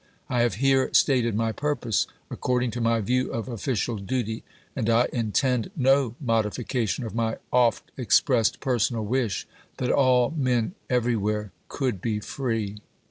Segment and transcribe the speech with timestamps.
[0.29, 4.43] I have here stated my purpose according to my view of official duty;
[4.75, 11.51] and I intend no modification of my oft expressed personal wish that all men everywhere
[11.69, 12.77] could be free.